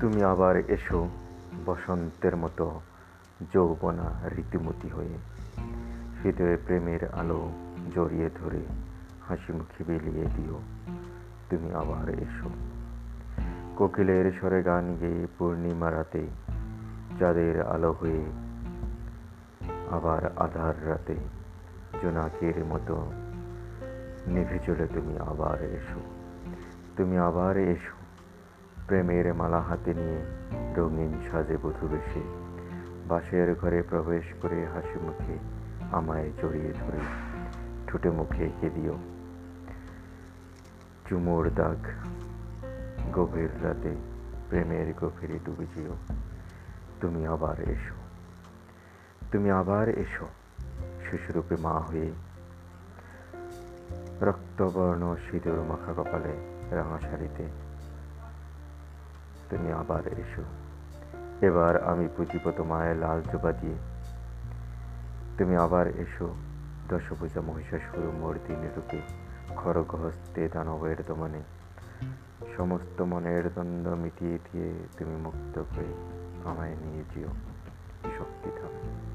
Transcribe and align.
তুমি 0.00 0.22
আবার 0.22 0.56
এসো 0.56 1.08
বসন্তের 1.66 2.36
মতো 2.36 2.80
যৌবনা 3.54 4.28
রীতিমতি 4.36 4.88
হয়ে। 4.88 5.18
হৃদয়ে 6.24 6.56
প্রেমের 6.56 7.08
আলো 7.08 7.50
জড়িয়ে 7.94 8.30
ধরে 8.34 8.60
হাসি 9.28 9.52
মুখে 9.52 9.84
বিলিয়ে 9.84 10.26
দিও। 10.36 10.60
তুমি 11.50 11.74
আবার 11.74 12.08
এসো। 12.08 12.50
কোকিলের 13.76 14.32
স্বরে 14.32 14.62
গান 14.62 14.96
গেয়ে 15.00 15.26
পূর্ণিমা 15.38 15.90
রাতে 15.90 16.26
চাঁদের 17.18 17.62
আলো 17.62 17.92
হয়ে 17.92 18.24
আবার 19.90 20.32
আধার 20.36 20.88
রাতে 20.88 21.16
জোনাকের 22.02 22.64
মতো 22.64 23.12
নিভে 24.26 24.58
চলে 24.66 24.86
তুমি 24.86 25.18
আবার 25.18 25.62
এসো। 25.62 26.00
তুমি 26.96 27.18
আবার 27.18 27.56
এসো 27.56 27.97
প্রেমের 28.88 29.34
মালা 29.34 29.60
হাতে 29.60 29.94
নিয়ে 29.94 30.18
রঙিন 30.76 31.28
সাজে 31.30 31.56
বধু 31.56 31.88
বেশে। 31.88 32.22
বাসের 33.08 33.54
ঘরে 33.54 33.82
প্রবেশ 33.82 34.24
করে 34.42 34.66
হাসি 34.74 34.98
মুখে 35.00 35.38
আমায় 35.92 36.30
জড়িয়ে 36.42 36.72
ধরে। 36.72 36.98
ঠোঁটে 37.86 38.10
মুখে 38.10 38.44
এঁকে 38.44 38.70
দিও 38.70 38.98
চুমোর 41.08 41.50
দাগ 41.54 41.76
গভীর 43.12 43.48
রাতে 43.62 43.96
প্রেমের 44.48 44.94
গভীরে 45.00 45.38
ডুবে 45.46 45.66
যেও। 45.74 45.94
তুমি 47.00 47.26
আবার 47.26 47.60
এসো। 47.60 47.94
তুমি 49.32 49.50
আবার 49.50 49.88
এসো, 49.88 50.26
শিশুরূপে 51.10 51.56
মা 51.60 51.80
হয়ে। 51.80 52.10
রক্তবর্ণ 54.20 55.16
সিঁদুর 55.16 55.62
মাখা 55.62 55.92
কপালে 55.92 56.60
রাঙা 56.70 56.98
শাড়িতে 57.00 57.67
তুমি 59.50 59.72
আবার 59.72 60.06
এসো। 60.06 60.42
এবার 61.40 61.84
আমি 61.84 62.08
পুজিব 62.16 62.50
তোমায় 62.50 62.94
লাল 62.94 63.22
জোবা 63.32 63.52
দিয়ে। 63.52 63.74
তুমি 65.38 65.56
আবার 65.56 65.86
এসো, 65.86 66.34
দশভূজা 66.88 67.40
মহিষাসুর 67.40 68.12
মর্দিনী 68.20 68.68
রূপে। 68.76 68.98
খড়গ 69.56 69.94
হস্তে 69.94 70.48
দানবের 70.48 70.96
দমনে। 71.06 71.42
সমস্ত 72.56 73.02
মনের 73.02 73.48
দ্বন্দ্ব 73.48 73.94
মিটিয়ে 73.94 74.38
দিয়ে 74.52 74.72
তুমি 74.98 75.16
মুক্ত 75.16 75.58
হয়ে 75.58 75.94
আমায় 76.44 76.76
নিয়ে 76.84 77.04
যেও। 77.14 77.28
শক্তি 78.18 78.50
থামে। 78.50 79.08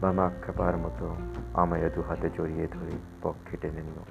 বা 0.00 0.12
মাক্ষাপার 0.12 0.76
মতো 0.76 1.16
আমায় 1.54 1.90
দু 1.90 2.02
হাতে 2.02 2.30
জড়িয়ে 2.38 2.66
ধরে 2.66 2.92
পক্ষে 3.22 3.56
টেনে 3.56 3.82
নিও। 3.82 4.04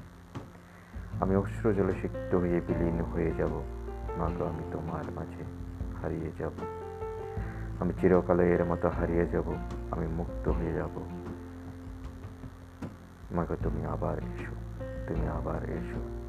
আমি 1.19 1.35
অশ্রু 1.35 1.73
জলে 1.73 1.93
সিক্ত 2.01 2.35
হয়ে 2.35 2.61
বিলীন 2.67 3.01
হয়ে 3.01 3.31
যাব। 3.31 3.63
মাগো, 4.17 4.45
আমি 4.45 4.63
তোমার 4.71 5.11
মাঝে 5.11 5.43
হারিয়ে 6.01 6.31
যাব। 6.39 6.51
আমি 7.79 7.93
চিরকালের 8.01 8.65
মতো 8.65 8.89
হারিয়ে 8.89 9.25
যাব, 9.25 9.53
আমি 9.91 10.07
মুক্ত 10.07 10.49
হয়ে 10.49 10.73
যাব। 10.73 10.99
মাগো, 13.31 13.55
তুমি 13.63 13.85
আবার 13.85 14.17
এসো, 14.17 14.83
তুমি 15.07 15.27
আবার 15.27 15.69
এসো। 15.69 16.24